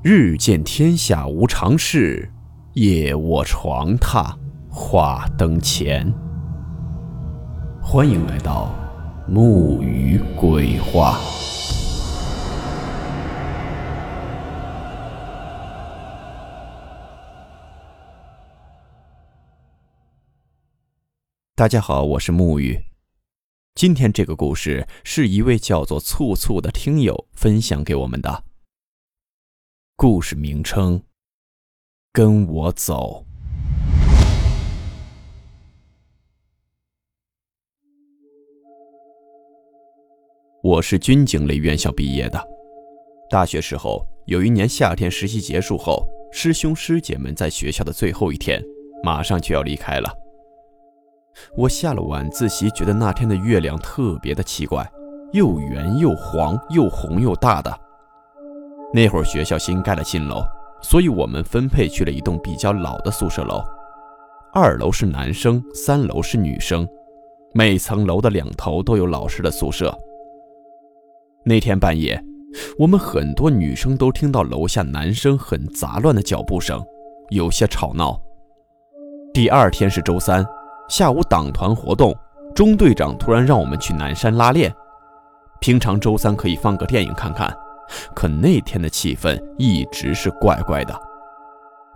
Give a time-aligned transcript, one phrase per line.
[0.00, 2.30] 日见天下无常事，
[2.74, 4.32] 夜卧床榻
[4.70, 6.14] 话灯前。
[7.82, 8.72] 欢迎来到
[9.26, 11.18] 木鱼鬼话。
[21.56, 22.78] 大家好，我是木鱼。
[23.74, 28.44] 今天这个故事是一位叫做醋醋的听友分享给我们的。
[30.00, 31.02] 故事名称：
[32.12, 33.24] 跟我走。
[40.62, 42.40] 我是军警类院校毕业的。
[43.28, 48.62] 大学时候，有一年夏天实习结束后，师兄师姐们在学校的最后一天，
[49.02, 50.08] 马上就要离开了。
[51.56, 54.88] 我下了晚自习，觉得那天的月亮特别的奇怪，
[55.32, 57.87] 又圆又黄，又红又大的。
[58.92, 60.42] 那会儿学校新盖了新楼，
[60.80, 63.62] 所以我们分配去了一栋比较老的宿舍楼。
[64.52, 66.88] 二楼是男生，三楼是女生，
[67.52, 69.96] 每层楼的两头都有老师的宿舍。
[71.44, 72.18] 那天半夜，
[72.78, 76.82] 我们很多女生都听到楼下男生很杂乱的脚步声，
[77.28, 78.18] 有些吵闹。
[79.34, 80.44] 第二天是周三，
[80.88, 82.16] 下午党团活动，
[82.54, 84.74] 中队长突然让我们去南山拉练。
[85.60, 87.54] 平常周三可以放个电影看看。
[88.14, 90.98] 可那天的气氛一直是怪怪的。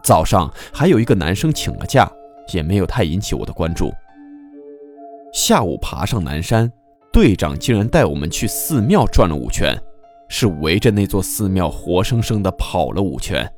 [0.02, 2.10] 早上还有一个男生请了假，
[2.52, 3.92] 也没有太引起我的关注。
[5.32, 6.70] 下午爬上南山，
[7.12, 9.74] 队长竟然带我们去寺庙转了五圈，
[10.28, 13.48] 是围着那座寺庙活生生的跑了五圈。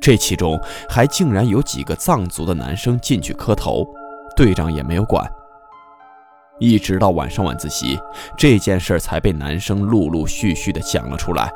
[0.00, 3.86] 这其中还竟然有几个藏族的男生进去磕头，
[4.34, 5.30] 队长也没有管。
[6.60, 7.98] 一直到晚上晚自习，
[8.38, 11.50] 这件事才被男生陆陆续续的讲了出来。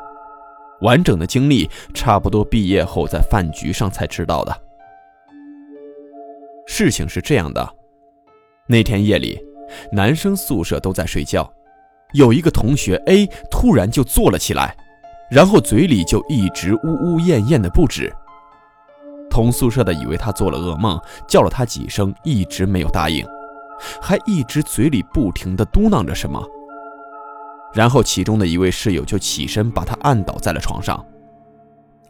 [0.81, 4.61] 完整的经历，差不多毕业后在饭局上才知道的。
[6.67, 7.65] 事情是这样的：
[8.67, 9.39] 那天夜里，
[9.91, 11.49] 男生宿舍都在睡觉，
[12.13, 14.75] 有一个同学 A 突然就坐了起来，
[15.29, 18.11] 然后嘴里就一直呜呜咽咽的不止。
[19.29, 23.25] 同宿舍的以为他做了噩梦，叫了他几声，一直没有答应。
[24.01, 26.43] 还一直嘴里不停地嘟囔着什么，
[27.73, 31.03] 然后其中的一位室友就起身把他按倒在了床上。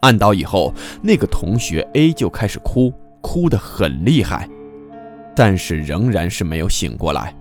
[0.00, 0.72] 按倒以后，
[1.02, 4.48] 那个同学 A 就开始哭，哭得很厉害，
[5.34, 7.34] 但是仍然是没有醒过来，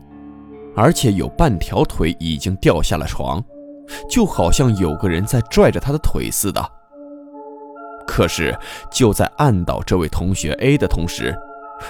[0.76, 3.44] 而且有半条腿已经掉下了床，
[4.10, 6.72] 就好像有个人在拽着他的腿似的。
[8.08, 8.58] 可是
[8.90, 11.36] 就在按倒这位同学 A 的同时，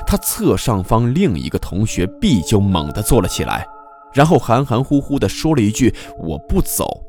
[0.06, 3.66] 他侧上方另一个同学 B 就猛地坐了起来，
[4.14, 7.04] 然后含含糊糊地说了一句“我不走”，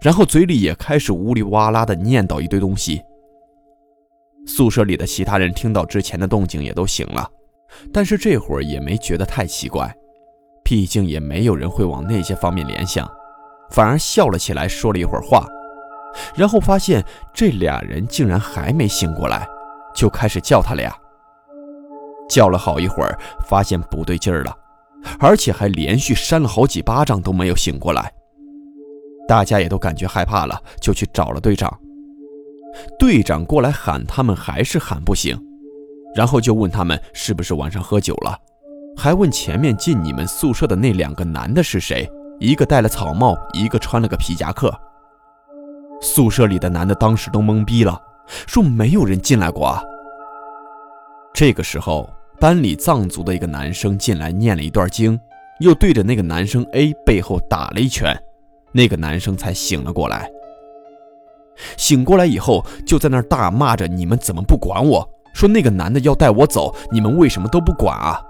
[0.00, 3.02] 然后嘴里也开始呜里哇啦地念叨一堆东西。
[4.46, 7.28] 宿舍里的其他人听到之前的动静也都醒了，
[7.92, 9.92] 但是这会儿也没觉得太奇怪，
[10.62, 13.10] 毕竟也没有人会往那些方面联想，
[13.70, 15.44] 反而笑了起来，说了一会儿话，
[16.36, 19.48] 然后发现这俩人竟然还没醒过来，
[19.94, 20.96] 就开始叫他俩。
[22.28, 24.56] 叫了好一会儿，发现不对劲儿了，
[25.18, 28.12] 而且还连续扇了好几巴掌都没有醒过来。
[29.28, 31.72] 大家也都感觉害怕了，就去找了队长。
[32.98, 35.36] 队长过来喊他们，还是喊不醒，
[36.14, 38.38] 然后就问他们是不是晚上喝酒了，
[38.96, 42.08] 还问前面进你们宿舍的那两个男的是谁，
[42.38, 44.72] 一个戴了草帽，一个穿了个皮夹克。
[46.00, 48.00] 宿舍里的男的当时都懵逼了，
[48.46, 49.82] 说没有人进来过啊。
[51.34, 52.08] 这个时候。
[52.38, 55.18] 班里藏族的一个男生进来念了一段经，
[55.60, 58.14] 又对着那个男生 A 背后打了一拳，
[58.72, 60.30] 那个男生才醒了过来。
[61.78, 65.08] 醒过来以后，就在那儿大骂着：“你们怎么不管我？
[65.32, 68.22] 说那个男的要带我走，你们为什么都不管啊？”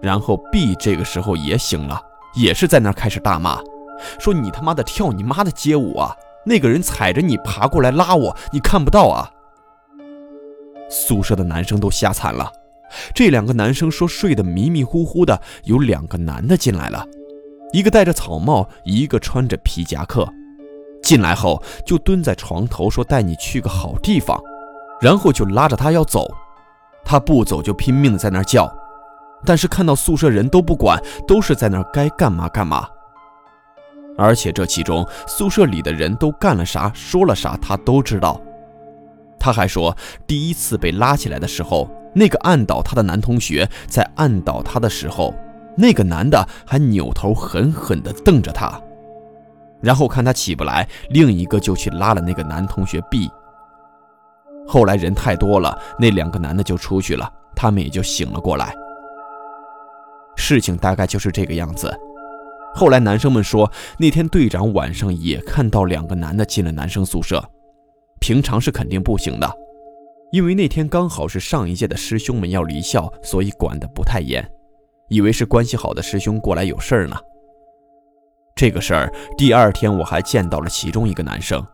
[0.00, 2.00] 然后 B 这个时候也醒了，
[2.34, 3.60] 也是在那儿开始大骂，
[4.18, 6.16] 说：“你他妈的跳你妈的街舞啊！
[6.46, 9.30] 那个人踩着你爬过来拉我，你看不到啊？”
[10.88, 12.50] 宿舍的男生都吓惨了。
[13.14, 17.06] 这两个男生说睡得迷迷糊糊的，有两个男的进来了，
[17.72, 20.26] 一个戴着草帽，一个穿着皮夹克。
[21.02, 24.40] 进来后就蹲在床头说带你去个好地方，
[25.00, 26.26] 然后就拉着他要走。
[27.04, 28.70] 他不走就拼命的在那叫，
[29.44, 32.88] 但是看到宿舍人都不管，都是在那该干嘛干嘛。
[34.16, 38.40] 而且这其中宿舍里的人都干了啥，说了啥，他都知道。
[39.38, 39.96] 他还说，
[40.26, 45.34] 第一次被拉起来的时候，那个按倒他的男同学在按倒他的时候，
[45.76, 48.80] 那个男的还扭头狠狠地瞪着他。
[49.80, 53.30] 然后看他起不来，另一个就去拉了那个男同学 B。
[54.66, 58.74] 后来人太多了，那两个男的就出去了，他们也就醒了过来。
[60.36, 61.96] 事情大概就是这个样子。
[62.74, 67.42] 后来男生们说，那天队长晚上也看到两个男的进了男生宿舍，
[68.20, 69.50] 平常是肯定不行的，
[70.32, 74.46] 因为那天刚好是上一届的师兄们要离校，所以管得不太严，
[75.08, 77.16] 以为是关系好的师兄过来有事儿呢。
[78.54, 81.64] 这个事儿，第二天我还见到了其中一个男生，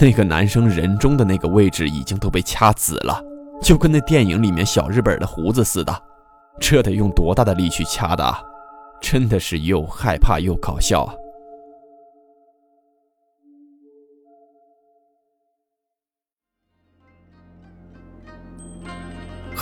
[0.00, 3.22] 那个男生人中的那个位置已经都被掐紫了，
[3.62, 6.02] 就跟那电影里面小日本的胡子似的，
[6.58, 8.40] 这得用多大的力去掐的啊？
[9.00, 11.14] 真的是又害怕又搞笑啊。